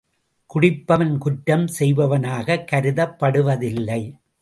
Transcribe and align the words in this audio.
குடிப்பவன் 0.55 1.17
குற்றம் 1.17 1.67
செய்பவனாகக் 1.79 2.67
கருதப்படுவதில்லை. 2.71 4.01